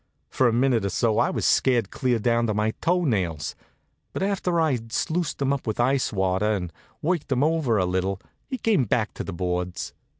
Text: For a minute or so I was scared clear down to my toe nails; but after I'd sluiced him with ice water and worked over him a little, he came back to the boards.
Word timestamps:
For 0.31 0.47
a 0.47 0.51
minute 0.51 0.83
or 0.83 0.89
so 0.89 1.19
I 1.19 1.29
was 1.29 1.45
scared 1.45 1.91
clear 1.91 2.17
down 2.17 2.47
to 2.47 2.55
my 2.55 2.71
toe 2.81 3.05
nails; 3.05 3.53
but 4.13 4.23
after 4.23 4.59
I'd 4.59 4.91
sluiced 4.91 5.39
him 5.39 5.55
with 5.63 5.79
ice 5.79 6.11
water 6.11 6.53
and 6.53 6.73
worked 7.03 7.31
over 7.31 7.77
him 7.77 7.83
a 7.83 7.85
little, 7.91 8.19
he 8.49 8.57
came 8.57 8.85
back 8.85 9.13
to 9.13 9.23
the 9.23 9.31
boards. 9.31 9.93